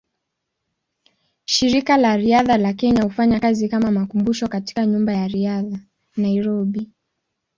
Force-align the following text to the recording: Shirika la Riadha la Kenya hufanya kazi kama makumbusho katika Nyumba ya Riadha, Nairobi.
Shirika 1.45 1.97
la 1.97 2.17
Riadha 2.17 2.57
la 2.57 2.73
Kenya 2.73 3.03
hufanya 3.05 3.39
kazi 3.39 3.69
kama 3.69 3.91
makumbusho 3.91 4.47
katika 4.47 4.85
Nyumba 4.85 5.13
ya 5.13 5.27
Riadha, 5.27 5.79
Nairobi. 6.17 6.91